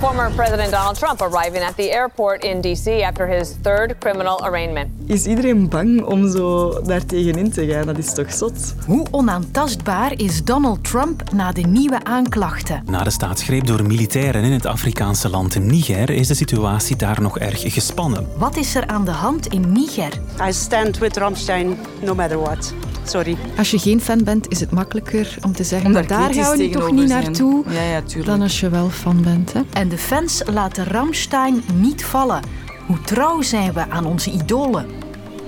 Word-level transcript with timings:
Former 0.00 0.30
President 0.30 0.70
Donald 0.70 0.98
Trump 0.98 1.20
arriving 1.20 1.62
at 1.62 1.76
the 1.76 1.90
airport 1.92 2.44
in 2.44 2.60
D.C. 2.60 3.02
after 3.02 3.28
his 3.28 3.54
third 3.62 3.98
criminal 3.98 4.40
arraignment. 4.42 4.88
Is 5.06 5.26
iedereen 5.26 5.68
bang 5.68 6.02
om 6.04 6.30
zo 6.30 6.80
daar 6.82 7.04
tegenin 7.04 7.50
te 7.50 7.66
gaan? 7.66 7.86
Dat 7.86 7.98
is 7.98 8.14
toch 8.14 8.32
zot? 8.32 8.74
Hoe 8.86 9.06
onaantastbaar 9.10 10.12
is 10.16 10.44
Donald 10.44 10.84
Trump 10.84 11.32
na 11.32 11.52
de 11.52 11.60
nieuwe 11.60 12.04
aanklachten? 12.04 12.82
Na 12.86 13.02
de 13.02 13.10
staatsgreep 13.10 13.66
door 13.66 13.86
militairen 13.86 14.42
in 14.42 14.52
het 14.52 14.66
Afrikaanse 14.66 15.28
land 15.28 15.58
Niger 15.58 16.10
is 16.10 16.28
de 16.28 16.34
situatie 16.34 16.96
daar 16.96 17.22
nog 17.22 17.38
erg 17.38 17.72
gespannen. 17.72 18.28
Wat 18.36 18.56
is 18.56 18.74
er 18.74 18.86
aan 18.86 19.04
de 19.04 19.10
hand 19.10 19.46
in 19.46 19.72
Niger? 19.72 20.12
I 20.48 20.52
stand 20.52 20.98
with 20.98 21.16
Ramstein 21.16 21.78
no 22.02 22.14
matter 22.14 22.38
what. 22.38 22.74
Sorry. 23.10 23.36
Als 23.58 23.70
je 23.70 23.78
geen 23.78 24.00
fan 24.00 24.24
bent, 24.24 24.48
is 24.48 24.60
het 24.60 24.70
makkelijker 24.70 25.36
om 25.44 25.52
te 25.52 25.64
zeggen... 25.64 25.86
Om 25.86 25.92
maar 25.92 26.06
daar 26.06 26.34
gaan 26.34 26.56
we 26.56 26.62
nu 26.62 26.70
toch 26.70 26.90
niet 26.90 27.08
naartoe, 27.08 27.64
ja, 27.68 27.82
ja, 27.82 28.02
tuurlijk. 28.02 28.26
dan 28.26 28.42
als 28.42 28.60
je 28.60 28.68
wel 28.68 28.88
fan 28.90 29.22
bent. 29.22 29.52
Hè? 29.52 29.60
En 29.72 29.88
de 29.88 29.98
fans 29.98 30.42
laten 30.46 30.84
Ramstein 30.84 31.62
niet 31.74 32.04
vallen. 32.04 32.42
Hoe 32.86 33.00
trouw 33.00 33.42
zijn 33.42 33.72
we 33.72 33.88
aan 33.88 34.06
onze 34.06 34.30
idolen? 34.30 34.86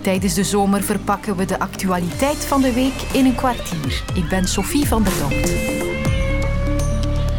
Tijdens 0.01 0.35
de 0.35 0.45
zomer 0.45 0.83
verpakken 0.83 1.37
we 1.37 1.45
de 1.45 1.59
actualiteit 1.59 2.37
van 2.37 2.63
de 2.63 2.73
week 2.73 3.03
in 3.13 3.25
een 3.25 3.35
kwartier. 3.35 4.03
Ik 4.15 4.29
ben 4.29 4.49
Sophie 4.49 4.87
van 4.87 5.03
der 5.03 5.13
Donk. 5.19 5.47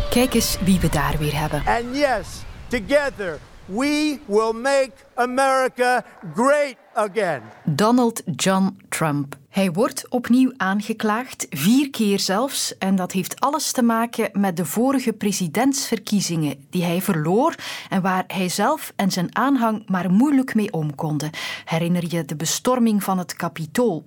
Kijk 0.09 0.33
eens 0.33 0.57
wie 0.63 0.79
we 0.79 0.89
daar 0.89 1.15
weer 1.19 1.39
hebben. 1.39 1.63
And 1.65 1.95
yes, 1.95 2.27
together 2.67 3.39
we 3.65 4.19
will 4.25 4.53
make 4.53 4.91
America 5.13 6.03
great 6.35 6.75
again. 6.93 7.41
Donald 7.63 8.21
John 8.35 8.77
Trump. 8.89 9.41
Hij 9.53 9.71
wordt 9.71 10.05
opnieuw 10.09 10.51
aangeklaagd, 10.57 11.47
vier 11.49 11.89
keer 11.89 12.19
zelfs. 12.19 12.77
En 12.77 12.95
dat 12.95 13.11
heeft 13.11 13.39
alles 13.39 13.71
te 13.71 13.83
maken 13.83 14.29
met 14.39 14.57
de 14.57 14.65
vorige 14.65 15.13
presidentsverkiezingen 15.13 16.55
die 16.69 16.83
hij 16.83 17.01
verloor 17.01 17.55
en 17.89 18.01
waar 18.01 18.23
hij 18.27 18.49
zelf 18.49 18.93
en 18.95 19.11
zijn 19.11 19.35
aanhang 19.35 19.83
maar 19.89 20.11
moeilijk 20.11 20.55
mee 20.55 20.71
om 20.71 20.95
konden. 20.95 21.29
Herinner 21.65 22.03
je 22.07 22.25
de 22.25 22.35
bestorming 22.35 23.03
van 23.03 23.17
het 23.17 23.35
Capitool? 23.35 24.03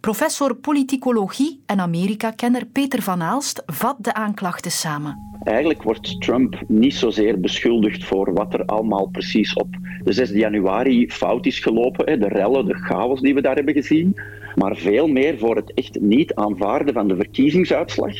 Professor 0.00 0.54
politicologie 0.54 1.62
en 1.66 1.80
Amerika-kenner 1.80 2.66
Peter 2.66 3.02
van 3.02 3.22
Aalst 3.22 3.62
vat 3.66 3.96
de 3.98 4.14
aanklachten 4.14 4.70
samen. 4.70 5.32
Eigenlijk 5.42 5.82
wordt 5.82 6.20
Trump 6.20 6.62
niet 6.68 6.94
zozeer 6.94 7.40
beschuldigd 7.40 8.04
voor 8.04 8.32
wat 8.32 8.54
er 8.54 8.64
allemaal 8.64 9.06
precies 9.06 9.54
op 9.54 9.68
de 10.04 10.12
6 10.12 10.30
januari 10.30 11.10
fout 11.10 11.46
is 11.46 11.58
gelopen, 11.58 12.20
de 12.20 12.28
rellen, 12.28 12.66
de 12.66 12.74
chaos 12.74 13.20
die 13.20 13.34
we 13.34 13.40
daar 13.40 13.54
hebben 13.54 13.74
gezien, 13.74 14.14
maar 14.54 14.76
veel 14.82 15.06
meer 15.06 15.38
voor 15.38 15.56
het 15.56 15.74
echt 15.74 16.00
niet 16.00 16.34
aanvaarden 16.34 16.94
van 16.94 17.08
de 17.08 17.16
verkiezingsuitslag 17.16 18.14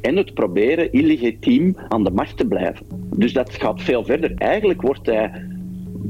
en 0.00 0.16
het 0.16 0.34
proberen 0.34 0.92
illegitiem 0.92 1.76
aan 1.88 2.04
de 2.04 2.10
macht 2.10 2.36
te 2.36 2.46
blijven. 2.46 2.86
Dus 3.16 3.32
dat 3.32 3.52
gaat 3.54 3.82
veel 3.82 4.04
verder. 4.04 4.34
Eigenlijk 4.36 4.82
wordt 4.82 5.06
hij 5.06 5.30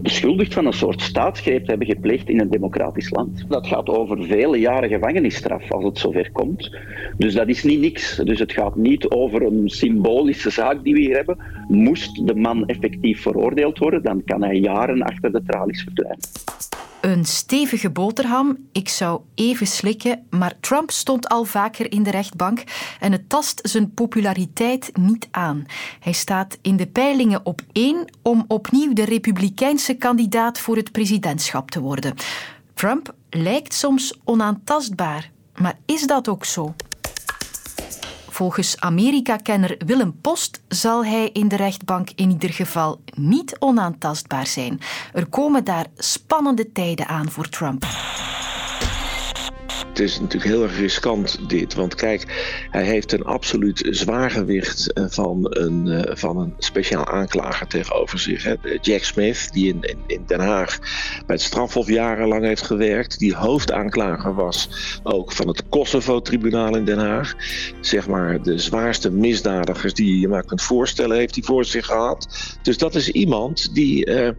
beschuldigd 0.03 0.55
van 0.55 0.67
een 0.67 0.73
soort 0.73 1.01
staatsgreep 1.01 1.65
te 1.65 1.71
hebben 1.71 1.87
gepleegd 1.87 2.29
in 2.29 2.41
een 2.41 2.51
democratisch 2.51 3.11
land. 3.11 3.45
Dat 3.49 3.67
gaat 3.67 3.89
over 3.89 4.25
vele 4.25 4.59
jaren 4.59 4.89
gevangenisstraf 4.89 5.73
als 5.73 5.85
het 5.85 5.99
zover 5.99 6.31
komt. 6.33 6.77
Dus 7.17 7.35
dat 7.35 7.49
is 7.49 7.63
niet 7.63 7.81
niks. 7.81 8.17
Dus 8.17 8.39
het 8.39 8.53
gaat 8.53 8.77
niet 8.77 9.09
over 9.09 9.43
een 9.43 9.69
symbolische 9.69 10.51
zaak 10.51 10.85
die 10.85 10.95
we 10.95 11.01
hier 11.01 11.17
hebben. 11.17 11.39
Moest 11.69 12.27
de 12.27 12.35
man 12.35 12.67
effectief 12.67 13.23
veroordeeld 13.23 13.79
worden, 13.79 14.03
dan 14.03 14.25
kan 14.25 14.43
hij 14.43 14.57
jaren 14.57 15.03
achter 15.03 15.33
de 15.33 15.43
tralies 15.47 15.83
verdwijnen. 15.83 16.19
Een 17.03 17.25
stevige 17.25 17.91
boterham. 17.91 18.57
Ik 18.73 18.89
zou 18.89 19.21
even 19.35 19.67
slikken, 19.67 20.27
maar 20.31 20.55
Trump 20.61 20.91
stond 20.91 21.29
al 21.29 21.45
vaker 21.45 21.93
in 21.93 22.03
de 22.03 22.11
rechtbank 22.11 22.63
en 23.01 23.13
het 23.13 23.29
tast 23.29 23.61
zijn 23.63 23.95
populariteit 23.95 24.91
niet 24.97 25.29
aan. 25.31 25.67
Hij 26.01 26.13
staat 26.13 26.59
in 26.61 26.77
de 26.77 26.87
peilingen 26.87 27.41
op 27.47 27.61
één 27.73 28.11
om 28.23 28.45
opnieuw 28.49 28.93
de 28.93 29.05
republikeinse 29.05 29.95
kandidaat 29.95 30.59
voor 30.59 30.77
het 30.77 30.93
presidentschap 30.93 31.71
te 31.71 31.81
worden. 31.81 32.15
Trump 32.75 33.15
lijkt 33.31 33.75
soms 33.75 34.21
onaantastbaar, 34.25 35.31
maar 35.55 35.79
is 35.87 36.07
dat 36.07 36.29
ook 36.29 36.45
zo? 36.45 36.75
Volgens 38.33 38.81
Amerika-kenner 38.81 39.77
Willem 39.87 40.21
Post 40.21 40.63
zal 40.69 41.05
hij 41.05 41.31
in 41.33 41.49
de 41.49 41.57
rechtbank 41.57 42.11
in 42.15 42.31
ieder 42.31 42.51
geval 42.51 43.01
niet 43.15 43.57
onaantastbaar 43.59 44.47
zijn. 44.47 44.81
Er 45.13 45.27
komen 45.27 45.65
daar 45.65 45.87
spannende 45.97 46.73
tijden 46.73 47.07
aan 47.07 47.31
voor 47.31 47.49
Trump. 47.49 47.85
Het 49.93 50.01
is 50.01 50.21
natuurlijk 50.21 50.53
heel 50.53 50.63
erg 50.63 50.79
riskant 50.79 51.49
dit. 51.49 51.75
Want 51.75 51.95
kijk, 51.95 52.25
hij 52.71 52.85
heeft 52.85 53.13
een 53.13 53.25
absoluut 53.25 53.87
zwaargewicht 53.91 54.93
eh, 54.93 55.05
van 55.09 55.47
een, 55.51 55.89
eh, 55.89 56.17
van 56.17 56.37
een 56.37 56.55
speciaal 56.59 57.07
aanklager 57.07 57.67
tegenover 57.67 58.19
zich. 58.19 58.43
Hè. 58.43 58.55
Jack 58.81 59.03
Smith, 59.03 59.49
die 59.53 59.69
in, 59.69 59.79
in, 59.81 59.99
in 60.07 60.23
Den 60.27 60.41
Haag 60.41 60.79
bij 61.27 61.37
het 61.37 61.41
strafhof 61.41 61.89
jarenlang 61.89 62.45
heeft 62.45 62.63
gewerkt. 62.63 63.19
Die 63.19 63.35
hoofdaanklager 63.35 64.35
was 64.35 64.69
ook 65.03 65.33
van 65.33 65.49
het 65.49 65.69
Kosovo-tribunaal 65.69 66.77
in 66.77 66.85
Den 66.85 66.99
Haag. 66.99 67.35
Zeg 67.81 68.09
maar 68.09 68.43
de 68.43 68.59
zwaarste 68.59 69.11
misdadigers 69.11 69.95
die 69.95 70.07
je 70.15 70.21
je 70.21 70.29
maar 70.29 70.45
kunt 70.45 70.63
voorstellen, 70.63 71.17
heeft 71.17 71.35
hij 71.35 71.45
voor 71.45 71.65
zich 71.65 71.87
gehad. 71.87 72.57
Dus 72.63 72.79
dat 72.79 72.95
is 72.95 73.09
iemand 73.09 73.75
die 73.75 74.07
uh, 74.07 74.31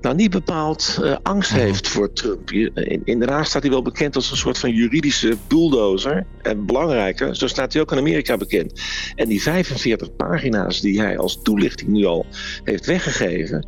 nou 0.00 0.14
niet 0.14 0.30
bepaald 0.30 0.98
uh, 1.02 1.16
angst 1.22 1.52
heeft 1.52 1.88
voor 1.88 2.12
Trump. 2.12 2.50
In, 2.50 3.00
in 3.04 3.18
Den 3.18 3.28
Haag 3.28 3.46
staat 3.46 3.62
hij 3.62 3.70
wel 3.70 3.82
bekend 3.82 4.16
als 4.16 4.30
een 4.30 4.36
soort 4.36 4.58
van 4.58 4.70
juridische 4.86 5.36
bulldozer. 5.48 6.26
En 6.42 6.66
belangrijker, 6.66 7.36
zo 7.36 7.46
staat 7.46 7.72
hij 7.72 7.82
ook 7.82 7.92
in 7.92 7.98
Amerika 7.98 8.36
bekend. 8.36 8.80
En 9.14 9.28
die 9.28 9.42
45 9.42 10.16
pagina's 10.16 10.80
die 10.80 11.00
hij 11.00 11.18
als 11.18 11.42
toelichting 11.42 11.90
nu 11.90 12.04
al 12.04 12.26
heeft 12.64 12.86
weggegeven. 12.86 13.66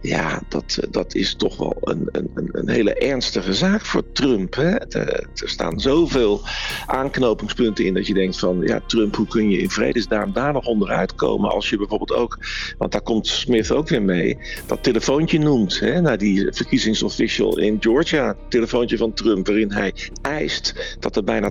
Ja, 0.00 0.42
dat, 0.48 0.78
dat 0.90 1.14
is 1.14 1.34
toch 1.34 1.56
wel 1.56 1.76
een, 1.80 2.08
een, 2.12 2.48
een 2.52 2.68
hele 2.68 2.94
ernstige 2.94 3.54
zaak 3.54 3.84
voor 3.84 4.12
Trump. 4.12 4.54
Hè? 4.54 4.76
Er, 4.76 5.28
staan 5.34 5.80
zoveel 5.80 6.40
aanknopingspunten 6.86 7.84
in 7.84 7.94
dat 7.94 8.06
je 8.06 8.14
denkt 8.14 8.38
van... 8.38 8.60
ja, 8.60 8.80
Trump, 8.86 9.16
hoe 9.16 9.26
kun 9.26 9.50
je 9.50 9.58
in 9.58 9.70
vredesnaam 9.70 10.32
daar 10.32 10.52
nog 10.52 10.66
onderuit 10.66 11.14
komen... 11.14 11.50
als 11.50 11.70
je 11.70 11.76
bijvoorbeeld 11.76 12.12
ook, 12.12 12.38
want 12.78 12.92
daar 12.92 13.02
komt 13.02 13.26
Smith 13.26 13.70
ook 13.70 13.88
weer 13.88 14.02
mee... 14.02 14.38
dat 14.66 14.82
telefoontje 14.82 15.38
noemt 15.38 15.80
hè, 15.80 16.00
naar 16.00 16.18
die 16.18 16.46
verkiezingsofficial 16.50 17.58
in 17.58 17.76
Georgia. 17.80 18.36
Telefoontje 18.48 18.96
van 18.96 19.12
Trump, 19.12 19.46
waarin 19.46 19.72
hij 19.72 19.94
dat 20.98 21.16
er 21.16 21.24
bijna 21.24 21.50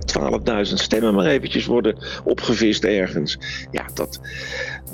12.000 0.66 0.74
stemmen 0.74 1.14
maar 1.14 1.26
eventjes 1.26 1.66
worden 1.66 1.96
opgevist 2.24 2.84
ergens. 2.84 3.38
Ja, 3.70 3.86
dat, 3.94 4.20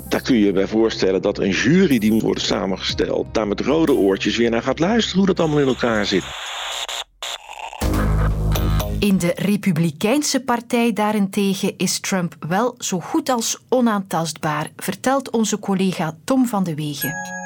daar 0.09 0.21
kun 0.21 0.35
je 0.35 0.45
je 0.45 0.51
bij 0.51 0.67
voorstellen 0.67 1.21
dat 1.21 1.39
een 1.39 1.51
jury 1.51 1.99
die 1.99 2.11
moet 2.11 2.21
worden 2.21 2.43
samengesteld, 2.43 3.33
daar 3.33 3.47
met 3.47 3.59
rode 3.59 3.93
oortjes 3.93 4.37
weer 4.37 4.49
naar 4.49 4.63
gaat 4.63 4.79
luisteren 4.79 5.17
hoe 5.17 5.27
dat 5.27 5.39
allemaal 5.39 5.59
in 5.59 5.67
elkaar 5.67 6.05
zit. 6.05 6.23
In 8.99 9.17
de 9.17 9.31
Republikeinse 9.35 10.43
partij 10.43 10.93
daarentegen 10.93 11.73
is 11.77 11.99
Trump 11.99 12.35
wel 12.47 12.75
zo 12.77 12.99
goed 12.99 13.29
als 13.29 13.57
onaantastbaar, 13.69 14.71
vertelt 14.75 15.29
onze 15.29 15.59
collega 15.59 16.17
Tom 16.23 16.45
van 16.45 16.63
de 16.63 16.75
Wegen 16.75 17.36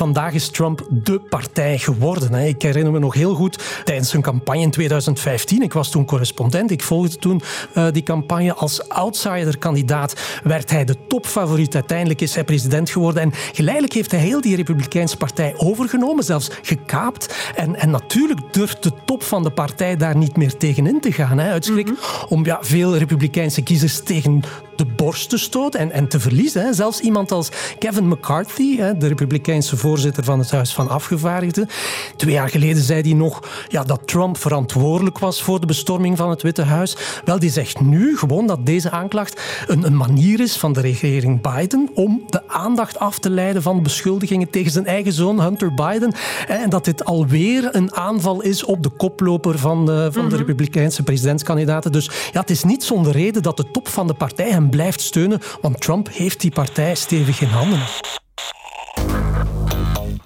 vandaag 0.00 0.32
is 0.32 0.48
Trump 0.48 0.86
de 0.90 1.20
partij 1.20 1.78
geworden. 1.78 2.34
Ik 2.34 2.62
herinner 2.62 2.92
me 2.92 2.98
nog 2.98 3.14
heel 3.14 3.34
goed 3.34 3.82
tijdens 3.84 4.10
zijn 4.10 4.22
campagne 4.22 4.62
in 4.62 4.70
2015. 4.70 5.62
Ik 5.62 5.72
was 5.72 5.90
toen 5.90 6.04
correspondent. 6.04 6.70
Ik 6.70 6.82
volgde 6.82 7.16
toen 7.16 7.42
uh, 7.74 7.86
die 7.92 8.02
campagne. 8.02 8.54
Als 8.54 8.88
outsider-kandidaat 8.88 10.40
werd 10.42 10.70
hij 10.70 10.84
de 10.84 11.06
topfavoriet. 11.08 11.74
Uiteindelijk 11.74 12.20
is 12.20 12.34
hij 12.34 12.44
president 12.44 12.90
geworden. 12.90 13.22
En 13.22 13.32
geleidelijk 13.52 13.92
heeft 13.92 14.10
hij 14.10 14.20
heel 14.20 14.40
die 14.40 14.56
Republikeinse 14.56 15.16
partij 15.16 15.54
overgenomen, 15.56 16.24
zelfs 16.24 16.50
gekaapt. 16.62 17.52
En, 17.54 17.76
en 17.76 17.90
natuurlijk 17.90 18.40
durft 18.52 18.82
de 18.82 18.92
top 19.04 19.22
van 19.22 19.42
de 19.42 19.50
partij 19.50 19.96
daar 19.96 20.16
niet 20.16 20.36
meer 20.36 20.56
tegenin 20.56 21.00
te 21.00 21.12
gaan. 21.12 21.38
Hè, 21.38 21.50
uit 21.50 21.64
schrik 21.64 21.88
mm 21.88 21.96
-hmm. 22.00 22.26
om 22.28 22.44
ja, 22.44 22.58
veel 22.60 22.96
Republikeinse 22.96 23.62
kiezers 23.62 24.02
tegen 24.02 24.42
de 24.80 24.86
borst 24.86 25.28
te 25.28 25.38
stoten 25.38 25.80
en, 25.80 25.92
en 25.92 26.08
te 26.08 26.20
verliezen. 26.20 26.62
Hè. 26.62 26.72
Zelfs 26.72 27.00
iemand 27.00 27.32
als 27.32 27.48
Kevin 27.78 28.08
McCarthy, 28.08 28.76
hè, 28.76 28.96
de 28.96 29.06
Republikeinse 29.06 29.76
voorzitter 29.76 30.24
van 30.24 30.38
het 30.38 30.50
Huis 30.50 30.74
van 30.74 30.88
Afgevaardigden. 30.88 31.68
Twee 32.16 32.34
jaar 32.34 32.48
geleden 32.48 32.82
zei 32.82 33.00
hij 33.00 33.12
nog 33.12 33.40
ja, 33.68 33.84
dat 33.84 34.00
Trump 34.04 34.38
verantwoordelijk 34.38 35.18
was 35.18 35.42
voor 35.42 35.60
de 35.60 35.66
bestorming 35.66 36.16
van 36.16 36.30
het 36.30 36.42
Witte 36.42 36.62
Huis. 36.62 36.96
Wel, 37.24 37.38
die 37.38 37.50
zegt 37.50 37.80
nu 37.80 38.16
gewoon 38.16 38.46
dat 38.46 38.66
deze 38.66 38.90
aanklacht 38.90 39.40
een, 39.66 39.84
een 39.84 39.96
manier 39.96 40.40
is 40.40 40.56
van 40.56 40.72
de 40.72 40.80
regering 40.80 41.40
Biden 41.40 41.90
om 41.94 42.22
de 42.26 42.48
aandacht 42.48 42.98
af 42.98 43.18
te 43.18 43.30
leiden 43.30 43.62
van 43.62 43.82
beschuldigingen 43.82 44.50
tegen 44.50 44.72
zijn 44.72 44.86
eigen 44.86 45.12
zoon 45.12 45.40
Hunter 45.40 45.74
Biden. 45.74 46.12
En 46.48 46.70
dat 46.70 46.84
dit 46.84 47.04
alweer 47.04 47.68
een 47.72 47.94
aanval 47.94 48.40
is 48.40 48.64
op 48.64 48.82
de 48.82 48.90
koploper 48.90 49.58
van 49.58 49.86
de, 49.86 49.92
van 49.92 50.12
de 50.12 50.20
mm 50.20 50.28
-hmm. 50.28 50.36
Republikeinse 50.36 51.02
presidentskandidaten. 51.02 51.92
Dus 51.92 52.10
ja, 52.32 52.40
het 52.40 52.50
is 52.50 52.64
niet 52.64 52.84
zonder 52.84 53.12
reden 53.12 53.42
dat 53.42 53.56
de 53.56 53.70
top 53.70 53.88
van 53.88 54.06
de 54.06 54.14
partij 54.14 54.50
hem 54.50 54.69
blijft 54.70 55.00
steunen, 55.00 55.40
want 55.60 55.80
Trump 55.80 56.08
heeft 56.12 56.40
die 56.40 56.50
partij 56.50 56.94
stevig 56.94 57.40
in 57.40 57.48
handen. 57.48 57.80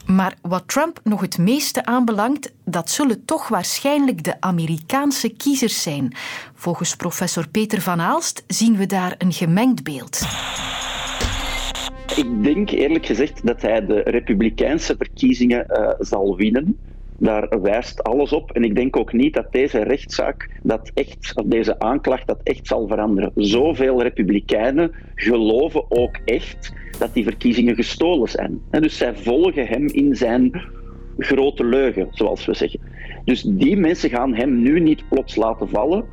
Maar 0.06 0.34
wat 0.42 0.62
Trump 0.68 1.00
nog 1.04 1.20
het 1.20 1.38
meeste 1.38 1.84
aanbelangt, 1.84 2.52
dat 2.64 2.90
zullen 2.90 3.24
toch 3.24 3.48
waarschijnlijk 3.48 4.24
de 4.24 4.40
Amerikaanse 4.40 5.28
kiezers 5.28 5.82
zijn. 5.82 6.12
Volgens 6.54 6.96
professor 6.96 7.48
Peter 7.48 7.80
van 7.80 8.00
Aalst 8.00 8.44
zien 8.46 8.76
we 8.76 8.86
daar 8.86 9.14
een 9.18 9.32
gemengd 9.32 9.82
beeld. 9.82 10.20
Ik 12.16 12.42
denk 12.42 12.70
eerlijk 12.70 13.06
gezegd 13.06 13.46
dat 13.46 13.62
hij 13.62 13.86
de 13.86 14.00
Republikeinse 14.00 14.94
verkiezingen 14.96 15.66
uh, 15.68 15.88
zal 15.98 16.36
winnen. 16.36 16.78
Daar 17.18 17.60
wijst 17.62 18.02
alles 18.02 18.32
op. 18.32 18.52
En 18.52 18.64
ik 18.64 18.74
denk 18.74 18.96
ook 18.96 19.12
niet 19.12 19.34
dat 19.34 19.52
deze 19.52 19.82
rechtszaak, 19.82 20.50
dat 20.62 20.90
echt, 20.94 21.32
of 21.34 21.44
deze 21.46 21.78
aanklacht, 21.78 22.26
dat 22.26 22.40
echt 22.42 22.66
zal 22.66 22.88
veranderen. 22.88 23.32
Zoveel 23.34 24.02
Republikeinen 24.02 24.92
geloven 25.14 25.84
ook 25.88 26.18
echt 26.24 26.72
dat 26.98 27.14
die 27.14 27.24
verkiezingen 27.24 27.74
gestolen 27.74 28.28
zijn. 28.28 28.60
En 28.70 28.82
dus 28.82 28.96
zij 28.96 29.16
volgen 29.16 29.66
hem 29.66 29.86
in 29.86 30.16
zijn 30.16 30.62
grote 31.18 31.64
leugen, 31.64 32.08
zoals 32.10 32.46
we 32.46 32.54
zeggen. 32.54 32.80
Dus 33.24 33.42
die 33.42 33.76
mensen 33.76 34.10
gaan 34.10 34.34
hem 34.34 34.62
nu 34.62 34.80
niet 34.80 35.08
plots 35.08 35.36
laten 35.36 35.68
vallen. 35.68 36.04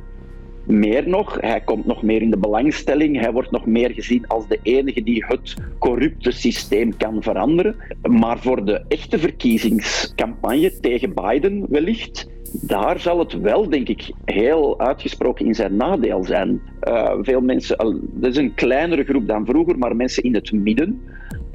Meer 0.66 1.08
nog, 1.08 1.40
hij 1.40 1.60
komt 1.60 1.86
nog 1.86 2.02
meer 2.02 2.22
in 2.22 2.30
de 2.30 2.38
belangstelling. 2.38 3.20
Hij 3.20 3.32
wordt 3.32 3.50
nog 3.50 3.66
meer 3.66 3.90
gezien 3.90 4.28
als 4.28 4.48
de 4.48 4.58
enige 4.62 5.02
die 5.02 5.24
het 5.26 5.54
corrupte 5.78 6.30
systeem 6.30 6.96
kan 6.96 7.22
veranderen. 7.22 7.76
Maar 8.02 8.38
voor 8.38 8.64
de 8.64 8.84
echte 8.88 9.18
verkiezingscampagne 9.18 10.80
tegen 10.80 11.14
Biden 11.14 11.66
wellicht, 11.68 12.28
daar 12.52 13.00
zal 13.00 13.18
het 13.18 13.40
wel, 13.40 13.68
denk 13.68 13.88
ik, 13.88 14.12
heel 14.24 14.80
uitgesproken 14.80 15.46
in 15.46 15.54
zijn 15.54 15.76
nadeel 15.76 16.24
zijn. 16.24 16.60
Uh, 16.88 17.12
veel 17.20 17.40
mensen, 17.40 17.76
dat 18.12 18.30
is 18.30 18.36
een 18.36 18.54
kleinere 18.54 19.04
groep 19.04 19.28
dan 19.28 19.46
vroeger, 19.46 19.78
maar 19.78 19.96
mensen 19.96 20.22
in 20.22 20.34
het 20.34 20.52
midden, 20.52 21.02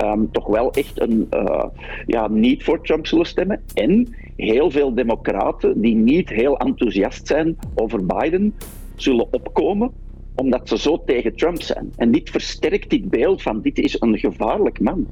um, 0.03 0.31
toch 0.31 0.47
wel 0.47 0.71
echt 0.71 1.01
een, 1.01 1.27
uh, 1.33 1.63
ja, 2.05 2.27
niet 2.27 2.63
voor 2.63 2.81
Trump 2.81 3.07
zullen 3.07 3.25
stemmen. 3.25 3.61
En 3.73 4.15
heel 4.35 4.71
veel 4.71 4.93
democraten 4.93 5.81
die 5.81 5.95
niet 5.95 6.29
heel 6.29 6.57
enthousiast 6.57 7.27
zijn 7.27 7.57
over 7.75 8.05
Biden, 8.05 8.53
zullen 9.01 9.33
opkomen 9.33 9.91
omdat 10.35 10.67
ze 10.69 10.77
zo 10.77 11.03
tegen 11.05 11.35
Trump 11.35 11.61
zijn. 11.61 11.93
En 11.95 12.11
dit 12.11 12.29
versterkt 12.29 12.89
dit 12.89 13.09
beeld 13.09 13.41
van 13.41 13.61
dit 13.61 13.77
is 13.77 14.01
een 14.01 14.17
gevaarlijk 14.17 14.79
man. 14.79 15.07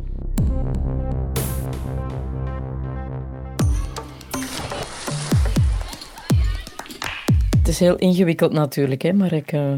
Het 7.58 7.68
is 7.68 7.80
heel 7.80 7.96
ingewikkeld 7.96 8.52
natuurlijk, 8.52 9.02
hè, 9.02 9.14
maar 9.14 9.34
ik, 9.34 9.52
uh, 9.52 9.74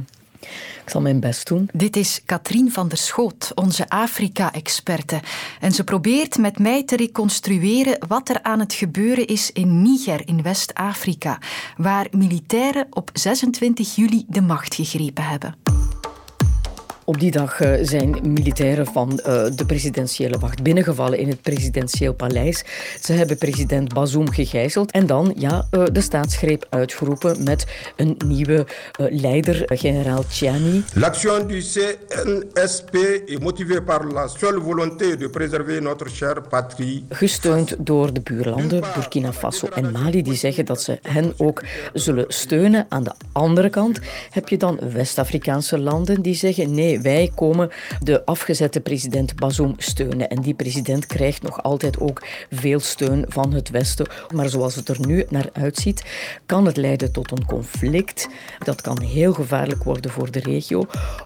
ik 0.88 0.94
zal 0.94 1.01
mijn 1.01 1.19
best 1.19 1.48
doen. 1.48 1.69
Dit 1.74 1.95
is 1.95 2.22
Katrien 2.25 2.72
van 2.72 2.88
der 2.88 2.98
Schoot, 2.98 3.51
onze 3.56 3.89
Afrika-experte. 3.89 5.19
En 5.60 5.72
ze 5.72 5.84
probeert 5.84 6.38
met 6.38 6.60
mij 6.60 6.84
te 6.84 6.95
reconstrueren 6.95 8.06
wat 8.07 8.30
er 8.30 8.44
aan 8.44 8.60
het 8.60 8.74
gebeuren 8.74 9.28
is 9.28 9.51
in 9.51 9.81
Niger 9.81 10.28
in 10.28 10.42
West-Afrika, 10.42 11.39
waar 11.78 12.07
militairen 12.12 12.88
op 12.89 13.10
26 13.13 13.95
juli 13.95 14.25
de 14.28 14.42
macht 14.42 14.75
gegrepen 14.75 15.24
hebben. 15.24 15.67
Op 17.09 17.19
die 17.19 17.31
dag 17.31 17.62
eh, 17.62 17.74
zijn 17.81 18.18
militairen 18.24 18.86
van 18.86 19.19
eh, 19.19 19.45
de 19.56 19.65
presidentiële 19.65 20.38
wacht 20.38 20.63
binnengevallen 20.63 21.19
in 21.19 21.27
het 21.27 21.42
presidentieel 21.42 22.13
paleis. 22.13 22.63
Ze 23.01 23.13
hebben 23.13 23.38
president 23.38 23.94
Bazoum 23.94 24.30
gegijzeld 24.30 24.92
en 24.92 25.06
dan 25.06 25.33
ja, 25.38 25.68
eh, 25.71 25.83
de 25.92 26.01
staatsgreep 26.01 26.65
uitgeroepen 26.69 27.44
met 27.44 27.65
een 27.95 28.18
nieuwe 28.25 28.65
leider, 29.09 29.63
generaal 29.65 30.24
Tchiani. 30.27 30.83
L'action 30.94 31.48
du 31.48 31.62
CNSP 31.62 32.95
est 33.25 33.42
motivée 33.42 33.81
par 33.81 34.06
la 34.06 34.27
seule 34.27 34.62
volonté 34.62 35.18
de 35.18 35.30
préserver 35.30 35.81
notre 35.81 36.09
chère 36.09 36.42
patrie. 36.50 37.06
Gesteund 37.09 37.75
door 37.80 38.13
de 38.13 38.21
buurlanden 38.21 38.81
Burkina 38.95 39.33
Faso 39.33 39.68
en 39.68 39.92
Mali, 39.92 40.21
die 40.21 40.36
zeggen 40.36 40.65
dat 40.65 40.81
ze 40.81 41.00
hen 41.01 41.33
ook 41.38 41.63
zullen 41.94 42.25
steunen. 42.27 42.86
Aan 42.89 43.04
de 43.04 43.13
andere 43.31 43.69
kant 43.69 44.00
heb 44.30 44.50
je 44.50 44.57
dan 44.57 44.80
West-Afrikaanse 44.94 45.80
landen 45.80 46.21
die 46.21 46.36
zeggen 46.36 46.74
nee, 46.74 46.95
wij 47.01 47.31
komen 47.35 47.69
de 47.99 48.25
afgezette 48.25 48.79
president 48.79 49.35
Bazoum 49.35 49.73
steunen. 49.77 50.29
En 50.29 50.41
die 50.41 50.53
president 50.53 51.05
krijgt 51.05 51.41
nog 51.41 51.63
altijd 51.63 51.99
ook 51.99 52.25
veel 52.51 52.79
steun 52.79 53.25
van 53.27 53.53
het 53.53 53.69
Westen. 53.69 54.07
Maar 54.33 54.49
zoals 54.49 54.75
het 54.75 54.89
er 54.89 55.07
nu 55.07 55.25
naar 55.29 55.49
uitziet, 55.53 56.03
kan 56.45 56.65
het 56.65 56.77
leiden 56.77 57.11
tot 57.11 57.31
een 57.31 57.45
conflict. 57.45 58.27
Dat 58.63 58.81
kan 58.81 59.01
heel 59.01 59.33
gevaarlijk 59.33 59.83
worden 59.83 60.11
voor 60.11 60.31
de 60.31 60.39
regio. 60.39 60.85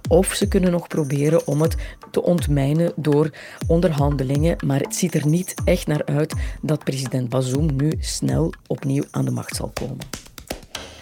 Of 0.10 0.34
ze 0.34 0.48
kunnen 0.48 0.72
nog 0.72 0.88
proberen 0.88 1.48
om 1.48 1.62
het 1.62 1.76
te 2.12 2.24
ontmijnen 2.24 2.94
door 2.96 3.30
onderhandelingen. 3.68 4.58
Maar 4.66 4.80
het 4.80 4.96
ziet 4.96 5.14
er 5.14 5.28
niet 5.28 5.54
echt 5.66 5.88
naar 5.88 6.06
uit 6.06 6.34
dat 6.62 6.84
president 6.84 7.30
Bazoum 7.30 7.76
nu 7.76 7.94
snel 8.00 8.54
opnieuw 8.68 9.04
aan 9.12 9.26
de 9.26 9.32
macht 9.32 9.56
zal 9.56 9.72
komen. 9.74 10.31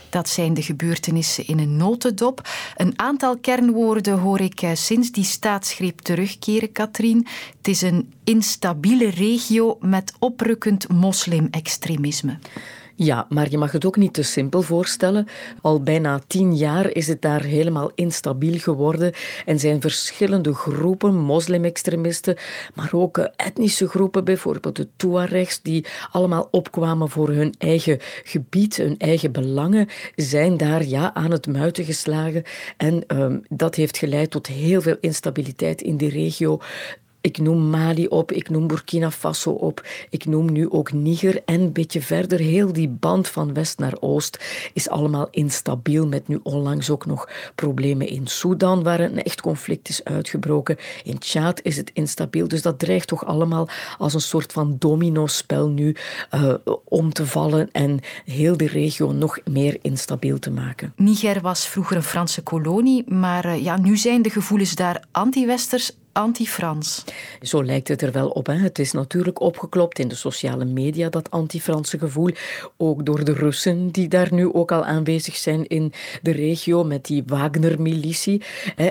Dat 0.10 0.30
zijn 0.30 0.54
de 0.54 0.62
gebeurtenissen 0.62 1.48
in 1.48 1.60
een 1.60 1.78
notendop. 1.78 2.48
Een 2.76 2.94
aantal 2.96 3.38
kernwoorden 3.38 4.20
hoor 4.20 4.40
ik 4.40 4.62
eh, 4.62 4.72
sinds 4.74 5.12
die 5.12 5.24
staatsgreep 5.24 6.00
terugkeren, 6.00 6.72
Katrien. 6.72 7.28
Het 7.58 7.68
is 7.68 7.82
een 7.82 8.14
instabiele 8.24 9.10
regio 9.10 9.78
met 9.82 10.14
oprukkend 10.20 10.88
moslimextremisme. 10.88 12.38
Ja, 13.02 13.26
maar 13.30 13.50
je 13.50 13.58
mag 13.58 13.72
het 13.72 13.86
ook 13.86 13.98
niet 13.98 14.14
te 14.14 14.24
simpel 14.24 14.62
voorstellen. 14.62 15.28
Al 15.62 15.84
bijna 15.84 16.20
tien 16.28 16.56
jaar 16.56 16.92
is 16.92 17.08
het 17.08 17.22
daar 17.22 17.44
helemaal 17.44 17.92
instabiel 17.96 18.60
geworden 18.60 19.14
en 19.46 19.60
zijn 19.60 19.82
verschillende 19.82 20.54
groepen, 20.54 21.16
moslimextremisten, 21.16 22.38
maar 22.76 22.90
ook 22.94 23.18
etnische 23.18 23.88
groepen, 23.88 24.24
bijvoorbeeld 24.24 24.76
de 24.76 24.88
Tuaregs, 24.96 25.62
die 25.62 25.86
allemaal 26.12 26.48
opkwamen 26.52 27.10
voor 27.10 27.30
hun 27.30 27.54
eigen 27.58 27.98
gebied, 28.24 28.78
hun 28.78 28.98
eigen 28.98 29.32
belangen, 29.32 29.88
zijn 30.16 30.58
daar 30.58 30.86
ja, 30.86 31.14
aan 31.14 31.32
het 31.32 31.48
muiten 31.48 31.86
geslagen. 31.86 32.44
En 32.78 33.04
um, 33.08 33.42
dat 33.50 33.76
heeft 33.76 33.98
geleid 33.98 34.32
tot 34.32 34.48
heel 34.48 34.82
veel 34.82 34.98
instabiliteit 35.00 35.82
in 35.82 35.98
die 35.98 36.10
regio. 36.10 36.60
Ik 37.22 37.38
noem 37.38 37.70
Mali 37.70 38.08
op, 38.08 38.32
ik 38.32 38.50
noem 38.50 38.68
Burkina 38.68 39.12
Faso 39.12 39.52
op, 39.52 39.86
ik 40.10 40.26
noem 40.26 40.52
nu 40.52 40.70
ook 40.70 40.92
Niger 40.92 41.42
en 41.46 41.62
een 41.62 41.72
beetje 41.72 42.02
verder. 42.02 42.40
Heel 42.40 42.74
die 42.74 42.90
band 42.90 43.28
van 43.28 43.54
west 43.54 43.80
naar 43.80 43.98
oost 44.00 44.44
is 44.74 44.90
allemaal 44.90 45.28
instabiel, 45.32 46.08
met 46.08 46.28
nu 46.28 46.40
onlangs 46.44 46.90
ook 46.90 47.06
nog 47.06 47.30
problemen 47.56 48.08
in 48.08 48.28
Sudan, 48.28 48.84
waar 48.84 49.00
een 49.00 49.24
echt 49.24 49.42
conflict 49.42 49.90
is 49.90 50.04
uitgebroken. 50.04 50.78
In 51.04 51.18
Tjaad 51.18 51.62
is 51.62 51.78
het 51.78 51.92
instabiel, 51.94 52.48
dus 52.48 52.62
dat 52.62 52.80
dreigt 52.80 53.08
toch 53.08 53.26
allemaal 53.26 53.68
als 53.98 54.14
een 54.14 54.22
soort 54.22 54.52
van 54.52 54.76
domino-spel 54.80 55.68
nu 55.68 55.96
uh, 56.36 56.54
om 56.84 57.14
te 57.14 57.26
vallen 57.26 57.70
en 57.72 58.00
heel 58.26 58.58
de 58.58 58.68
regio 58.68 59.12
nog 59.12 59.40
meer 59.46 59.78
instabiel 59.82 60.40
te 60.40 60.52
maken. 60.52 60.94
Niger 60.96 61.42
was 61.42 61.68
vroeger 61.68 61.96
een 61.96 62.04
Franse 62.04 62.42
kolonie, 62.42 63.14
maar 63.14 63.46
uh, 63.46 63.64
ja, 63.64 63.78
nu 63.78 63.98
zijn 63.98 64.22
de 64.22 64.30
gevoelens 64.30 64.76
daar 64.76 65.04
anti-westers 65.12 65.92
anti-Frans. 66.20 67.04
Zo 67.42 67.64
lijkt 67.64 67.88
het 67.88 68.02
er 68.02 68.12
wel 68.12 68.30
op. 68.30 68.46
Hè. 68.46 68.54
Het 68.54 68.80
is 68.80 68.92
natuurlijk 68.92 69.42
opgeklopt 69.42 70.00
in 70.00 70.08
de 70.08 70.16
sociale 70.16 70.66
media, 70.66 71.10
dat 71.10 71.32
anti-Franse 71.32 71.98
gevoel. 72.00 72.30
Ook 72.78 73.06
door 73.06 73.24
de 73.24 73.34
Russen, 73.34 73.90
die 73.90 74.08
daar 74.08 74.34
nu 74.34 74.54
ook 74.54 74.72
al 74.72 74.86
aanwezig 74.86 75.36
zijn 75.36 75.68
in 75.68 75.94
de 76.22 76.32
regio 76.32 76.84
met 76.84 77.06
die 77.06 77.24
Wagner-militie. 77.26 78.42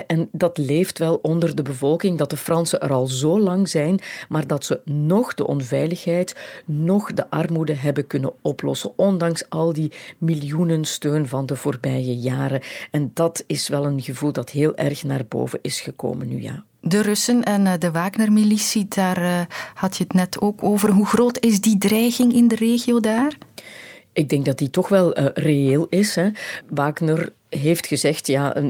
En 0.07 0.29
dat 0.31 0.57
leeft 0.57 0.97
wel 0.99 1.19
onder 1.21 1.55
de 1.55 1.61
bevolking, 1.61 2.17
dat 2.17 2.29
de 2.29 2.37
Fransen 2.37 2.81
er 2.81 2.93
al 2.93 3.07
zo 3.07 3.39
lang 3.39 3.69
zijn, 3.69 3.99
maar 4.29 4.47
dat 4.47 4.65
ze 4.65 4.81
nog 4.85 5.33
de 5.33 5.47
onveiligheid, 5.47 6.35
nog 6.65 7.13
de 7.13 7.29
armoede 7.29 7.73
hebben 7.73 8.07
kunnen 8.07 8.33
oplossen, 8.41 8.91
ondanks 8.95 9.49
al 9.49 9.73
die 9.73 9.91
miljoenen 10.17 10.85
steun 10.85 11.27
van 11.27 11.45
de 11.45 11.55
voorbije 11.55 12.17
jaren. 12.17 12.61
En 12.91 13.11
dat 13.13 13.43
is 13.47 13.67
wel 13.67 13.85
een 13.85 14.01
gevoel 14.01 14.31
dat 14.31 14.49
heel 14.49 14.75
erg 14.75 15.03
naar 15.03 15.25
boven 15.27 15.59
is 15.61 15.81
gekomen 15.81 16.27
nu, 16.27 16.41
ja. 16.41 16.63
De 16.81 17.01
Russen 17.01 17.43
en 17.43 17.67
eh, 17.67 17.73
de 17.79 17.91
Wagner-militie, 17.91 18.85
daar 18.87 19.17
eh, 19.17 19.41
had 19.73 19.97
je 19.97 20.03
het 20.03 20.13
net 20.13 20.41
ook 20.41 20.63
over. 20.63 20.89
Hoe 20.89 21.05
groot 21.05 21.39
is 21.39 21.61
die 21.61 21.77
dreiging 21.77 22.33
in 22.33 22.47
de 22.47 22.55
regio 22.55 22.99
daar? 22.99 23.37
Ik 24.13 24.29
denk 24.29 24.45
dat 24.45 24.57
die 24.57 24.69
toch 24.69 24.89
wel 24.89 25.19
uh, 25.19 25.25
reëel 25.33 25.87
is. 25.89 26.15
Hè. 26.15 26.29
Wagner 26.69 27.33
heeft 27.49 27.87
gezegd, 27.87 28.27
ja, 28.27 28.57
uh, 28.57 28.63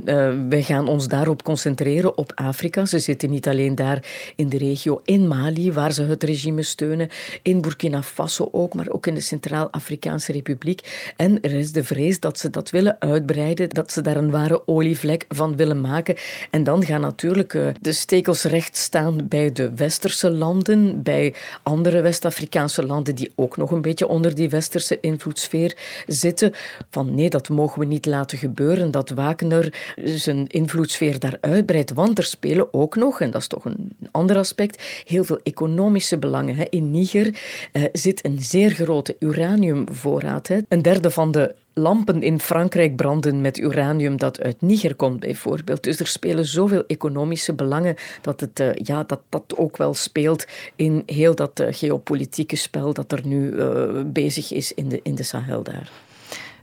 wij 0.50 0.64
gaan 0.64 0.88
ons 0.88 1.08
daarop 1.08 1.44
concentreren, 1.44 2.18
op 2.18 2.32
Afrika. 2.36 2.86
Ze 2.86 3.00
zitten 3.00 3.30
niet 3.30 3.48
alleen 3.48 3.76
daar 3.76 4.04
in 4.36 4.50
de 4.50 4.58
regio, 4.58 5.02
in 5.06 5.28
Mali, 5.28 5.72
waar 5.72 5.92
ze 5.92 6.04
het 6.04 6.24
regime 6.24 6.64
steunen, 6.64 7.10
in 7.42 7.62
Burkina 7.62 8.04
Faso 8.04 8.50
ook, 8.52 8.74
maar 8.74 8.90
ook 8.90 9.08
in 9.08 9.14
de 9.14 9.22
Centraal-Afrikaanse 9.22 10.32
Republiek. 10.32 11.12
En 11.16 11.42
er 11.42 11.52
is 11.52 11.72
de 11.72 11.84
vrees 11.84 12.20
dat 12.20 12.40
ze 12.40 12.50
dat 12.50 12.70
willen 12.70 12.96
uitbreiden, 13.00 13.70
dat 13.70 13.92
ze 13.92 14.02
daar 14.02 14.18
een 14.18 14.32
ware 14.32 14.68
olievlek 14.68 15.26
van 15.28 15.56
willen 15.56 15.82
maken. 15.82 16.16
En 16.50 16.64
dan 16.64 16.86
gaan 16.86 17.02
natuurlijk 17.02 17.54
uh, 17.54 17.68
de 17.82 17.94
stekels 17.94 18.44
recht 18.44 18.78
staan 18.78 19.28
bij 19.28 19.52
de 19.52 19.76
westerse 19.76 20.32
landen, 20.32 21.04
bij 21.04 21.34
andere 21.64 22.02
West-Afrikaanse 22.02 22.86
landen 22.86 23.16
die 23.16 23.32
ook 23.36 23.58
nog 23.58 23.72
een 23.72 23.82
beetje 23.82 24.08
onder 24.08 24.36
die 24.36 24.50
westerse 24.50 25.00
invloedssfeer 25.00 25.78
zitten. 26.08 26.54
Van 26.90 27.16
nee, 27.16 27.30
dat 27.30 27.50
mogen 27.50 27.80
we 27.80 27.86
niet 27.86 28.06
laten 28.06 28.38
gebeuren 28.38 28.68
gebeuren 28.70 28.92
dat 28.92 29.10
Wagner 29.10 29.74
zijn 30.04 30.48
invloedssfeer 30.48 31.20
daar 31.20 31.38
uitbreidt. 31.42 31.94
Want 31.94 32.18
er 32.18 32.24
spelen 32.24 32.74
ook 32.74 32.96
nog, 32.96 33.22
en 33.22 33.32
dat 33.32 33.42
is 33.42 33.48
toch 33.48 33.66
een 33.66 33.92
ander 34.12 34.38
aspect, 34.38 35.04
heel 35.06 35.24
veel 35.24 35.40
economische 35.44 36.18
belangen. 36.18 36.70
In 36.70 36.92
Niger 36.92 37.26
uh, 37.74 37.84
zit 37.92 38.26
een 38.26 38.40
zeer 38.40 38.70
grote 38.70 39.16
uraniumvoorraad. 39.20 40.50
Een 40.68 40.82
derde 40.82 41.12
van 41.12 41.32
de 41.32 41.56
lampen 41.74 42.22
in 42.22 42.40
Frankrijk 42.40 42.96
branden 42.96 43.42
met 43.42 43.58
uranium 43.58 44.18
dat 44.18 44.42
uit 44.42 44.62
Niger 44.62 44.96
komt, 44.96 45.20
bijvoorbeeld. 45.20 45.84
Dus 45.84 46.00
er 46.00 46.08
spelen 46.08 46.46
zoveel 46.46 46.84
economische 46.88 47.54
belangen 47.54 47.96
dat 48.22 48.40
het, 48.40 48.60
uh, 48.60 48.70
ja, 48.74 49.04
dat, 49.04 49.22
dat 49.30 49.44
ook 49.56 49.78
wel 49.78 49.94
speelt 49.94 50.46
in 50.76 51.04
heel 51.06 51.36
dat 51.36 51.60
uh, 51.60 51.68
geopolitieke 51.72 52.56
spel 52.56 52.94
dat 52.94 53.12
er 53.12 53.22
nu 53.24 53.64
bezig 54.06 54.52
is 54.52 54.74
in 54.74 54.90
de, 54.90 55.00
in 55.04 55.16
de 55.16 55.24
Sahel 55.24 55.64
daar. 55.64 56.09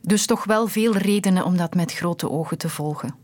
Dus 0.07 0.27
toch 0.27 0.45
wel 0.45 0.67
veel 0.67 0.97
redenen 0.97 1.45
om 1.45 1.57
dat 1.57 1.75
met 1.75 1.93
grote 1.93 2.31
ogen 2.31 2.59
te 2.59 2.69
volgen. 2.69 3.15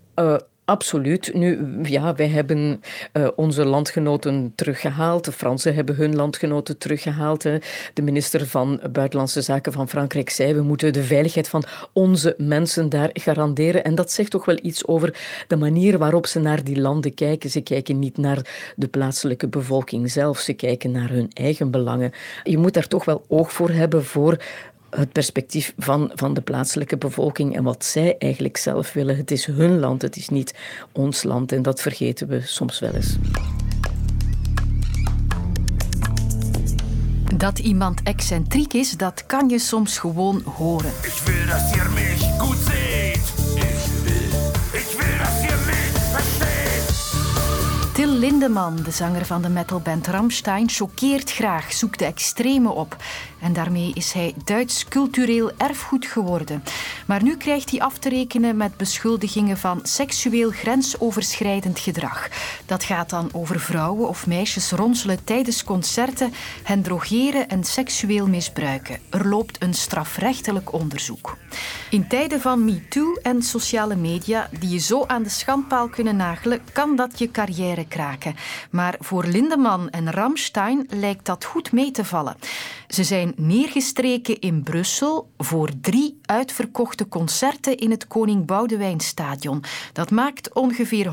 Absoluut. 0.65 1.35
Nu, 1.35 1.79
ja, 1.83 2.15
wij 2.15 2.29
hebben 2.29 2.83
uh, 3.13 3.29
onze 3.37 3.65
landgenoten 3.65 4.53
teruggehaald. 4.55 5.25
De 5.25 5.33
Fransen 5.33 5.75
hebben 5.75 5.95
hun 5.95 6.17
landgenoten 6.17 6.79
teruggehaald. 6.79 7.43
Hè. 7.43 7.59
De 7.95 8.03
minister 8.03 8.47
van 8.47 8.81
Buitenlandse 8.93 9.41
Zaken 9.41 9.73
van 9.73 9.89
Frankrijk 9.89 10.31
zei: 10.31 10.55
we 10.55 10.63
moeten 10.63 10.93
de 10.93 11.03
veiligheid 11.03 11.49
van 11.49 11.65
onze 11.93 12.35
mensen 12.39 12.89
daar 12.89 13.11
garanderen. 13.13 13.85
En 13.85 13.95
dat 13.95 14.13
zegt 14.13 14.31
toch 14.31 14.45
wel 14.45 14.59
iets 14.63 14.87
over 14.87 15.19
de 15.49 15.57
manier 15.57 15.99
waarop 15.99 16.27
ze 16.27 16.41
naar 16.41 16.65
die 16.65 16.81
landen 16.81 17.15
kijken. 17.15 17.51
Ze 17.51 17.61
kijken 17.61 17.99
niet 17.99 18.17
naar 18.17 18.73
de 18.77 18.89
plaatselijke 18.89 19.49
bevolking 19.49 20.11
zelf, 20.11 20.39
ze 20.39 20.53
kijken 20.53 20.91
naar 20.91 21.09
hun 21.09 21.31
eigen 21.33 21.71
belangen. 21.71 22.13
Je 22.43 22.59
moet 22.59 22.75
daar 22.75 22.89
toch 22.89 23.05
wel 23.05 23.25
oog 23.29 23.53
voor 23.53 23.71
hebben 23.71 24.05
voor 24.05 24.37
het 24.97 25.13
perspectief 25.13 25.75
van, 25.79 26.11
van 26.15 26.35
de 26.35 26.41
plaatselijke 26.41 26.97
bevolking 26.97 27.57
en 27.57 27.63
wat 27.63 27.85
zij 27.85 28.17
eigenlijk 28.19 28.57
zelf 28.57 28.93
willen. 28.93 29.17
Het 29.17 29.31
is 29.31 29.47
hun 29.47 29.79
land, 29.79 30.03
het 30.03 30.17
is 30.17 30.29
niet 30.29 30.55
ons 30.93 31.23
land 31.23 31.53
en 31.53 31.63
dat 31.63 31.81
vergeten 31.81 32.29
we 32.29 32.41
soms 32.41 32.79
wel 32.79 32.93
eens. 32.93 33.17
Dat 37.37 37.59
iemand 37.59 38.03
excentriek 38.03 38.73
is, 38.73 38.91
dat 38.91 39.27
kan 39.27 39.49
je 39.49 39.59
soms 39.59 39.99
gewoon 39.99 40.43
horen. 40.43 40.91
Ik 41.03 41.23
wil 41.25 41.47
dat 41.47 41.93
mich 41.95 42.39
goed 42.39 42.57
ziet. 42.57 42.82
Till 48.03 48.21
de 48.21 48.91
zanger 48.91 49.27
van 49.27 49.43
de 49.43 49.49
metalband 49.49 50.07
Rammstein, 50.07 50.69
choqueert 50.69 51.33
graag, 51.33 51.73
zoekt 51.73 51.99
de 51.99 52.05
extreme 52.05 52.71
op. 52.71 52.97
En 53.41 53.53
daarmee 53.53 53.91
is 53.95 54.13
hij 54.13 54.35
Duits 54.45 54.89
cultureel 54.89 55.51
erfgoed 55.57 56.07
geworden. 56.07 56.63
Maar 57.07 57.23
nu 57.23 57.37
krijgt 57.37 57.71
hij 57.71 57.81
af 57.81 57.99
te 57.99 58.09
rekenen 58.09 58.57
met 58.57 58.77
beschuldigingen 58.77 59.59
van 59.59 59.81
seksueel 59.83 60.51
grensoverschrijdend 60.51 61.79
gedrag. 61.79 62.29
Dat 62.67 62.85
gaat 62.85 63.11
dan 63.11 63.29
over 63.33 63.61
vrouwen 63.61 64.09
of 64.09 64.27
meisjes 64.27 64.71
ronselen 64.71 65.25
tijdens 65.25 65.65
concerten, 65.65 66.33
hen 66.63 66.83
drogeren 66.83 67.49
en 67.49 67.65
seksueel 67.65 68.29
misbruiken. 68.29 68.99
Er 69.11 69.29
loopt 69.29 69.63
een 69.63 69.75
strafrechtelijk 69.75 70.73
onderzoek. 70.73 71.37
In 71.91 72.09
tijden 72.09 72.41
van 72.41 72.65
MeToo 72.65 73.15
en 73.23 73.43
sociale 73.43 73.97
media 73.97 74.49
die 74.59 74.69
je 74.69 74.79
zo 74.79 75.05
aan 75.07 75.23
de 75.23 75.29
schandpaal 75.29 75.89
kunnen 75.89 76.17
nagelen, 76.17 76.61
kan 76.73 76.97
dat 76.97 77.19
je 77.19 77.31
carrière 77.31 77.87
kraken. 77.93 78.35
Maar 78.71 78.95
voor 78.99 79.25
Lindeman 79.25 79.91
en 79.91 80.11
Ramstein 80.13 80.87
lijkt 80.89 81.27
dat 81.27 81.45
goed 81.45 81.73
mee 81.73 81.91
te 81.91 82.05
vallen. 82.05 82.37
Ze 82.89 83.05
zijn 83.05 83.33
neergestreken 83.37 84.41
in 84.41 84.63
Brussel 84.63 85.31
voor 85.39 85.71
drie 85.81 86.21
uitverkochte 86.25 87.09
concerten 87.09 87.77
in 87.77 87.91
het 87.91 88.07
Koning 88.07 88.47
Boudewijnstadion. 88.47 89.65
Dat 89.93 90.11
maakt 90.11 90.53
ongeveer 90.55 91.07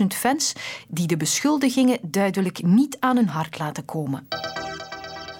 150.000 0.00 0.06
fans 0.06 0.52
die 0.88 1.06
de 1.06 1.16
beschuldigingen 1.16 1.98
duidelijk 2.02 2.62
niet 2.62 2.96
aan 3.00 3.16
hun 3.16 3.28
hart 3.28 3.58
laten 3.58 3.84
komen. 3.84 4.26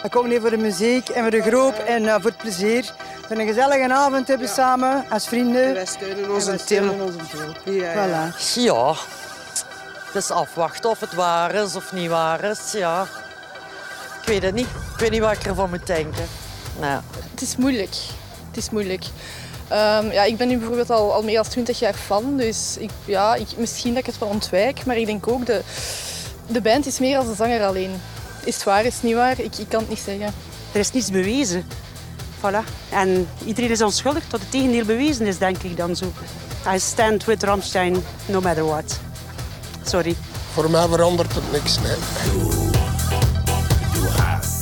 We 0.03 0.09
komen 0.09 0.31
hier 0.31 0.41
voor 0.41 0.51
de 0.51 0.57
muziek 0.57 1.09
en 1.09 1.23
voor 1.23 1.31
de 1.31 1.43
groep 1.43 1.75
en 1.75 2.03
uh, 2.03 2.15
voor 2.15 2.31
het 2.31 2.37
plezier. 2.37 2.95
Voor 3.27 3.37
een 3.37 3.47
gezellige 3.47 3.93
avond 3.93 4.29
hebben 4.29 4.49
samen 4.49 5.05
als 5.11 5.29
vrienden. 5.29 5.75
Wij 5.75 5.87
steunen 5.87 6.35
onze 6.35 6.65
Tim. 6.65 6.85
Ja, 6.85 7.73
ja. 7.73 7.93
Voilà. 7.95 8.55
ja, 8.55 8.95
dus 10.13 10.31
afwachten 10.31 10.91
of 10.91 11.01
het 11.01 11.15
waar 11.15 11.55
is 11.55 11.77
of 11.77 11.93
niet 11.93 12.09
waar 12.09 12.45
is. 12.45 12.73
Ja. 12.73 13.07
Ik 14.21 14.29
weet 14.29 14.43
het 14.43 14.55
niet. 14.55 14.67
Ik 14.67 14.99
weet 14.99 15.11
niet 15.11 15.21
wat 15.21 15.33
ik 15.33 15.45
ervan 15.45 15.71
moet 15.71 15.87
denken. 15.87 16.25
Nou. 16.81 17.03
Het 17.31 17.43
is 17.43 17.57
moeilijk. 17.57 17.95
Het 18.49 18.57
is 18.57 18.71
moeilijk. 18.71 19.05
Um, 19.71 20.13
ja, 20.13 20.23
ik 20.23 20.37
ben 20.37 20.49
nu 20.49 20.57
bijvoorbeeld 20.57 20.91
al, 20.91 21.13
al 21.13 21.23
meer 21.23 21.35
dan 21.35 21.49
20 21.49 21.79
jaar 21.79 21.95
fan, 21.95 22.37
dus 22.37 22.77
ik, 22.79 22.91
ja, 23.05 23.35
ik, 23.35 23.47
misschien 23.57 23.91
dat 23.91 23.99
ik 23.99 24.07
het 24.07 24.19
wel 24.19 24.29
ontwijk, 24.29 24.85
maar 24.85 24.97
ik 24.97 25.07
denk 25.07 25.29
ook 25.29 25.47
de, 25.47 25.61
de 26.47 26.61
band 26.61 26.87
is 26.87 26.99
meer 26.99 27.19
als 27.19 27.27
de 27.27 27.35
zanger 27.35 27.65
alleen. 27.65 28.01
Is 28.45 28.55
het 28.55 28.65
waar, 28.65 28.85
is 28.85 28.95
het 28.95 29.03
niet 29.03 29.15
waar? 29.15 29.41
Ik, 29.41 29.57
ik 29.59 29.69
kan 29.69 29.81
het 29.81 29.89
niet 29.89 29.99
zeggen. 29.99 30.35
Er 30.73 30.81
is 30.81 30.91
niets 30.93 31.11
bewezen. 31.11 31.67
Voilà. 32.39 32.65
En 32.91 33.29
iedereen 33.45 33.71
is 33.71 33.83
onschuldig 33.83 34.27
tot 34.29 34.41
het 34.41 34.51
tegendeel 34.51 34.85
bewezen 34.85 35.27
is, 35.27 35.39
denk 35.39 35.63
ik 35.63 35.77
dan 35.77 35.97
zo. 35.97 36.13
I 36.75 36.79
stand 36.79 37.25
with 37.25 37.43
Ramstein, 37.43 38.05
no 38.27 38.41
matter 38.41 38.65
what. 38.65 39.01
Sorry. 39.89 40.17
Voor 40.53 40.71
mij 40.71 40.89
verandert 40.89 41.35
het 41.35 41.53
niks, 41.53 41.79
nee. 41.81 41.97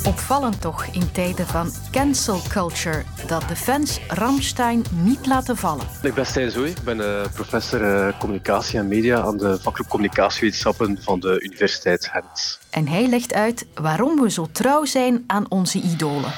Opvallend 0.03 0.61
toch 0.61 0.85
in 0.85 1.11
tijden 1.11 1.47
van 1.47 1.71
cancel 1.91 2.41
culture 2.49 3.03
dat 3.27 3.43
de 3.47 3.55
fans 3.55 3.99
Ramstein 4.07 4.83
niet 4.91 5.25
laten 5.25 5.57
vallen. 5.57 5.85
Ik 6.01 6.13
ben 6.13 6.25
Stijn 6.25 6.51
Zoe, 6.51 6.69
ik 6.69 6.81
ben 6.83 6.97
uh, 6.97 7.21
professor 7.33 7.81
uh, 7.81 8.19
communicatie 8.19 8.79
en 8.79 8.87
media 8.87 9.21
aan 9.21 9.37
de 9.37 9.59
vakgroep 9.61 9.87
communicatiewetenschappen 9.87 10.97
van 11.01 11.19
de 11.19 11.41
Universiteit 11.41 12.07
Gent. 12.07 12.59
En 12.69 12.87
hij 12.87 13.07
legt 13.07 13.33
uit 13.33 13.65
waarom 13.73 14.21
we 14.21 14.29
zo 14.29 14.47
trouw 14.51 14.85
zijn 14.85 15.23
aan 15.27 15.45
onze 15.49 15.81
idolen. 15.81 16.31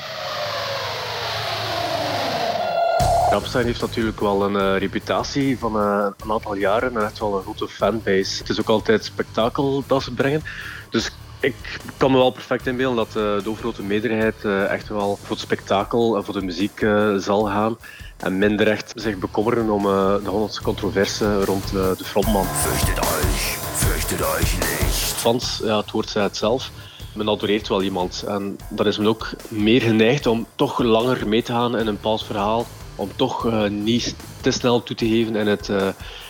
Ramstein 3.34 3.66
heeft 3.66 3.82
natuurlijk 3.82 4.20
wel 4.20 4.44
een 4.44 4.54
uh, 4.54 4.78
reputatie 4.78 5.60
van 5.60 5.76
uh, 5.76 6.08
een 6.24 6.32
aantal 6.32 6.56
jaren 6.56 6.96
en 6.96 7.04
echt 7.04 7.20
wel 7.20 7.36
een 7.36 7.44
grote 7.44 7.68
fanbase. 7.68 8.38
Het 8.38 8.50
is 8.50 8.60
ook 8.60 8.70
altijd 8.70 9.06
spektakel 9.06 9.84
dat 9.88 10.04
ze 10.04 10.14
brengen. 10.14 10.44
Dus 10.90 11.12
ik 11.40 11.56
kan 11.98 12.12
me 12.12 12.18
wel 12.18 12.32
perfect 12.32 12.68
inbeelden 12.68 12.98
dat 12.98 13.08
uh, 13.08 13.44
de 13.44 13.50
overgrote 13.50 13.84
meerderheid 13.84 14.46
echt 14.70 14.88
wel 14.88 15.18
voor 15.22 15.30
het 15.30 15.40
spektakel 15.40 16.18
en 16.18 16.24
voor 16.24 16.34
de 16.34 16.42
muziek 16.42 16.86
zal 17.18 17.44
gaan. 17.44 17.78
En 18.18 18.38
minder 18.38 18.68
echt 18.68 18.92
zich 18.96 19.18
bekommeren 19.18 19.70
om 19.70 19.84
de 19.84 20.30
Hollandse 20.30 20.62
controverse 20.62 21.46
rond 21.46 21.72
de 21.72 22.04
frontman. 22.04 22.46
Fürchtet 22.46 22.98
euch, 22.98 23.58
fürchtet 23.76 24.22
euch 24.22 24.58
nicht. 24.60 25.14
Fans, 25.14 25.62
ja, 25.64 25.78
het 25.78 25.92
woord 25.92 26.10
zei 26.10 26.26
het 26.26 26.38
zelf 26.38 26.72
men 27.16 27.30
adoreert 27.30 27.68
wel 27.68 27.84
iemand. 27.84 28.24
En 28.28 28.58
dan 28.70 28.88
is 28.88 28.98
men 28.98 29.08
ook 29.08 29.30
meer 29.48 29.82
geneigd 29.82 30.26
om 30.26 30.46
toch 30.56 30.80
langer 30.80 31.28
mee 31.28 31.44
te 31.44 31.52
gaan 31.52 31.78
in 31.78 31.88
een 31.88 31.96
bepaald 31.96 32.24
verhaal 32.24 32.66
om 32.96 33.10
toch 33.16 33.46
uh, 33.46 33.70
niet 33.70 34.16
te 34.42 34.52
snel 34.52 34.84
toe 34.84 34.96
te 34.96 35.08
geven 35.08 35.36
en 35.36 35.48
het, 35.48 35.70
uh, 35.70 35.88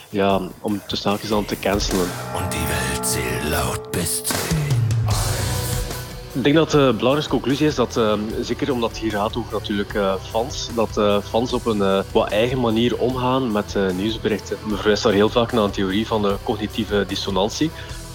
ja, 0.10 0.42
om 0.62 0.82
te 0.88 0.96
sneljes 0.96 1.30
dan 1.30 1.46
te 1.46 1.60
cancelen. 1.60 2.08
En 2.36 2.50
die 2.50 2.60
zählt 3.02 3.50
laut 3.50 3.92
bis 3.92 4.22
ik 6.34 6.44
denk 6.44 6.56
dat 6.56 6.72
de 6.72 6.94
belangrijkste 6.98 7.30
conclusie 7.32 7.68
is 7.68 7.76
dat, 7.76 7.98
uh, 7.98 8.14
zeker 8.42 8.72
omdat 8.72 8.90
het 8.90 9.00
hier 9.00 9.12
gaat 9.12 9.38
over 9.38 9.54
natuurlijk 9.54 9.94
uh, 9.94 10.14
fans, 10.30 10.70
dat 10.76 10.98
uh, 10.98 11.18
fans 11.22 11.54
op 11.54 11.66
een 11.66 12.04
wat 12.12 12.30
eigen 12.30 12.60
manier 12.60 12.98
omgaan 12.98 13.52
met 13.52 13.78
nieuwsberichten. 13.96 14.58
We 14.68 14.76
verwijzen 14.76 15.08
daar 15.08 15.16
heel 15.16 15.30
vaak 15.30 15.52
naar 15.52 15.64
een 15.64 15.72
theorie 15.72 16.08
van 16.08 16.22
de 16.22 16.36
cognitieve 16.44 17.06
dissonantie, 17.08 17.72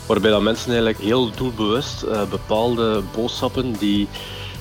waarbij 0.06 0.30
dat 0.30 0.42
mensen 0.42 0.68
eigenlijk 0.68 0.98
heel 0.98 1.30
doelbewust 1.30 2.04
bepaalde 2.30 3.02
boodschappen 3.14 3.72
die 3.72 4.08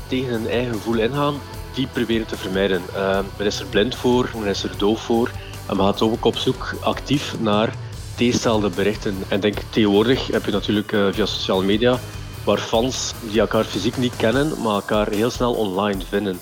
tegen 0.08 0.32
hun 0.32 0.48
eigen 0.48 0.74
gevoel 0.74 0.98
ingaan, 0.98 1.36
die 1.78 1.88
proberen 1.88 2.28
te 2.28 2.38
vermijden. 2.38 2.82
Uh, 2.96 3.20
men 3.38 3.48
is 3.48 3.60
er 3.60 3.66
blind 3.66 3.96
voor, 3.96 4.30
men 4.40 4.48
is 4.48 4.64
er 4.64 4.78
doof 4.78 5.02
voor. 5.02 5.32
En 5.68 5.78
men 5.78 5.86
gaat 5.86 6.02
ook 6.02 6.26
op 6.26 6.38
zoek 6.38 6.76
actief 6.82 7.36
naar 7.40 7.74
tegenstelde 8.16 8.70
berichten. 8.70 9.16
En 9.28 9.40
denk 9.40 9.58
tegenwoordig 9.70 10.28
heb 10.28 10.46
je 10.46 10.52
natuurlijk 10.52 10.92
uh, 10.92 11.08
via 11.12 11.26
sociale 11.26 11.64
media 11.64 12.00
waar 12.44 12.58
fans 12.58 13.14
die 13.30 13.40
elkaar 13.40 13.64
fysiek 13.64 13.98
niet 13.98 14.16
kennen, 14.16 14.62
maar 14.62 14.74
elkaar 14.74 15.10
heel 15.10 15.30
snel 15.30 15.54
online 15.54 16.04
vinden. 16.10 16.40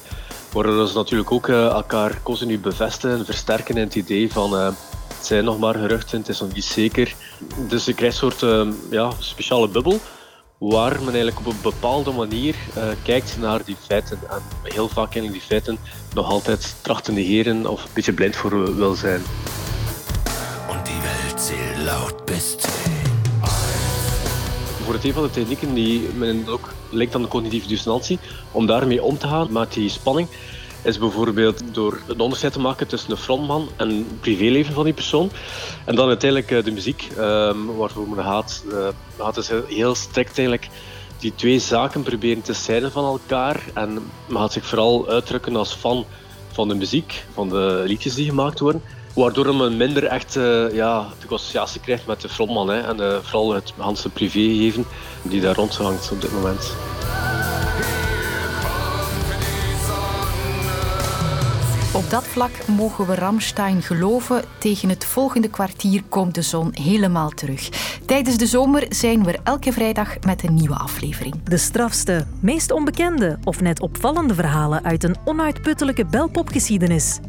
Waardoor 0.51 0.87
ze 0.87 0.95
natuurlijk 0.95 1.31
ook 1.31 1.47
uh, 1.47 1.65
elkaar 1.65 2.19
continu 2.23 2.59
bevestigen 2.59 3.17
en 3.17 3.25
versterken 3.25 3.75
in 3.75 3.83
het 3.83 3.95
idee 3.95 4.31
van 4.31 4.53
het 4.53 4.75
zijn 5.21 5.43
nog 5.43 5.59
maar 5.59 5.75
geruchten, 5.75 6.19
het 6.19 6.29
is 6.29 6.39
nog 6.39 6.53
niet 6.53 6.63
zeker. 6.63 7.15
Dus 7.69 7.85
je 7.85 7.93
krijgt 7.93 8.21
een 8.21 8.31
soort 8.31 8.69
ja, 8.89 9.11
speciale 9.19 9.67
bubbel 9.67 9.99
waar 10.57 10.91
men 10.91 11.13
eigenlijk 11.13 11.39
op 11.39 11.45
een 11.45 11.61
bepaalde 11.61 12.11
manier 12.11 12.55
uh, 12.77 12.83
kijkt 13.03 13.37
naar 13.37 13.61
die 13.65 13.75
feiten. 13.87 14.19
En 14.29 14.41
heel 14.63 14.87
vaak 14.87 15.13
eigenlijk 15.13 15.33
die 15.33 15.41
feiten 15.41 15.77
nog 16.13 16.29
altijd 16.29 16.75
tracht 16.81 17.03
te 17.03 17.11
negeren 17.11 17.67
of 17.67 17.83
een 17.83 17.89
beetje 17.93 18.13
blind 18.13 18.35
voor 18.35 18.75
wil 18.75 18.93
zijn. 18.93 19.21
En 20.69 20.83
die 20.83 20.93
zählt 21.35 21.83
laut 21.83 22.25
bis 22.25 22.55
Voor 24.83 24.93
het 24.93 25.03
een 25.03 25.13
van 25.13 25.23
de 25.23 25.29
technieken 25.29 25.73
die 25.73 26.09
men 26.17 26.47
ook 26.47 26.73
lijkt 26.89 27.15
aan 27.15 27.21
de 27.21 27.27
cognitieve 27.27 27.67
dissonantie, 27.67 28.19
om 28.51 28.65
daarmee 28.65 29.03
om 29.03 29.17
te 29.17 29.27
gaan 29.27 29.51
met 29.51 29.73
die 29.73 29.89
spanning, 29.89 30.27
is 30.85 30.97
bijvoorbeeld 30.97 31.61
door 31.71 31.99
een 32.07 32.19
onderscheid 32.19 32.53
te 32.53 32.59
maken 32.59 32.87
tussen 32.87 33.09
de 33.09 33.17
frontman 33.17 33.69
en 33.75 33.89
het 33.89 34.19
privéleven 34.19 34.73
van 34.73 34.83
die 34.83 34.93
persoon. 34.93 35.31
En 35.85 35.95
dan 35.95 36.07
uiteindelijk 36.07 36.51
eh, 36.51 36.63
de 36.63 36.71
muziek, 36.71 37.09
um, 37.17 37.75
waarvoor 37.75 38.09
men 38.09 38.23
gaat. 38.23 38.63
Gaat 39.17 39.35
dus 39.35 39.49
heel 39.67 39.95
strikt 39.95 40.37
eigenlijk 40.37 40.69
die 41.19 41.35
twee 41.35 41.59
zaken 41.59 42.03
proberen 42.03 42.41
te 42.41 42.53
scheiden 42.53 42.91
van 42.91 43.05
elkaar. 43.05 43.63
En 43.73 43.93
men 44.27 44.37
gaat 44.37 44.53
zich 44.53 44.65
vooral 44.65 45.09
uitdrukken 45.09 45.55
als 45.55 45.73
fan 45.73 46.05
van 46.51 46.67
de 46.67 46.75
muziek, 46.75 47.25
van 47.33 47.49
de 47.49 47.83
liedjes 47.85 48.15
die 48.15 48.25
gemaakt 48.25 48.59
worden. 48.59 48.81
Waardoor 49.13 49.55
men 49.55 49.77
minder 49.77 50.03
echt 50.03 50.35
uh, 50.35 50.73
ja, 50.73 51.07
de 51.19 51.35
associatie 51.35 51.81
krijgt 51.81 52.05
met 52.05 52.21
de 52.21 52.29
frontman. 52.29 52.69
Hè, 52.69 52.79
en 52.79 53.23
vooral 53.23 53.53
het 53.53 53.73
Hanse 53.77 54.09
privégeven 54.09 54.85
die 55.21 55.41
daar 55.41 55.55
rondhangt 55.55 56.11
op 56.11 56.21
dit 56.21 56.31
moment. 56.31 56.75
Op 61.95 62.09
dat 62.09 62.23
vlak 62.23 62.51
mogen 62.67 63.07
we 63.07 63.15
Ramstein 63.15 63.81
geloven. 63.81 64.43
Tegen 64.57 64.89
het 64.89 65.05
volgende 65.05 65.49
kwartier 65.49 66.03
komt 66.09 66.35
de 66.35 66.41
zon 66.41 66.69
helemaal 66.73 67.29
terug. 67.29 67.69
Tijdens 68.05 68.37
de 68.37 68.45
zomer 68.45 68.85
zijn 68.89 69.23
we 69.23 69.39
elke 69.43 69.71
vrijdag 69.71 70.19
met 70.19 70.43
een 70.43 70.53
nieuwe 70.53 70.75
aflevering. 70.75 71.43
De 71.43 71.57
strafste, 71.57 72.27
meest 72.39 72.71
onbekende 72.71 73.37
of 73.43 73.61
net 73.61 73.81
opvallende 73.81 74.33
verhalen 74.33 74.83
uit 74.83 75.03
een 75.03 75.15
onuitputtelijke 75.25 76.05
belpopgeschiedenis. 76.05 77.19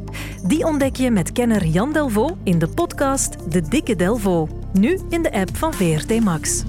Die 0.42 0.64
ontdek 0.64 0.96
je 0.96 1.10
met 1.10 1.32
kenner 1.32 1.66
Jan 1.66 1.92
Delvaux 1.92 2.34
in 2.44 2.58
de 2.58 2.68
podcast 2.68 3.36
De 3.50 3.62
Dikke 3.62 3.96
Delvaux. 3.96 4.52
Nu 4.72 5.00
in 5.08 5.22
de 5.22 5.32
app 5.32 5.56
van 5.56 5.74
VRT 5.74 6.20
Max. 6.24 6.62